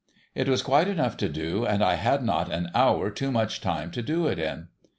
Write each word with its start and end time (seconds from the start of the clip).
It 0.33 0.49
was 0.49 0.63
quite 0.63 0.87
enough 0.87 1.15
to 1.17 1.29
do, 1.29 1.63
and 1.63 1.83
I 1.83 1.93
had 1.93 2.23
not 2.23 2.51
an 2.51 2.71
hour 2.73 3.11
too 3.11 3.31
much 3.31 3.61
time 3.61 3.91
to 3.91 4.01
do 4.01 4.25
it 4.25 4.39
in. 4.39 4.69